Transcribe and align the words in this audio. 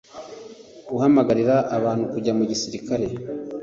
Guhamagarira 0.89 1.55
abantu 1.77 2.03
kujya 2.11 2.31
mu 2.37 2.43
gisirikare 2.51 3.05